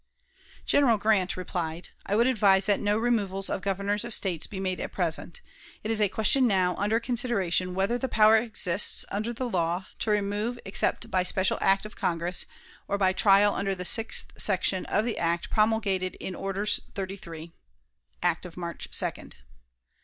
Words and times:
General 0.65 0.97
Grant 0.97 1.37
replied: 1.37 1.89
"I 2.07 2.15
would 2.15 2.25
advise 2.25 2.65
that 2.65 2.79
no 2.79 2.97
removals 2.97 3.51
of 3.51 3.61
Governors 3.61 4.03
of 4.03 4.15
States 4.15 4.47
be 4.47 4.59
made 4.59 4.79
at 4.79 4.91
present. 4.91 5.41
It 5.83 5.91
is 5.91 6.01
a 6.01 6.09
question 6.09 6.47
now 6.47 6.75
under 6.77 6.99
consideration 6.99 7.75
whether 7.75 7.99
the 7.99 8.09
power 8.09 8.35
exists, 8.37 9.05
under 9.11 9.31
the 9.31 9.47
law, 9.47 9.85
to 9.99 10.09
remove, 10.09 10.57
except 10.65 11.11
by 11.11 11.21
special 11.21 11.59
act 11.61 11.85
of 11.85 11.95
Congress, 11.95 12.47
or 12.87 12.97
by 12.97 13.13
trial 13.13 13.53
under 13.53 13.75
the 13.75 13.85
sixth 13.85 14.31
section 14.39 14.87
of 14.87 15.05
the 15.05 15.19
act 15.19 15.51
promulgated 15.51 16.15
in 16.15 16.33
Orders 16.33 16.79
33 16.95 17.51
(act 18.23 18.43
of 18.43 18.57
March 18.57 18.89
2d)." 18.89 19.33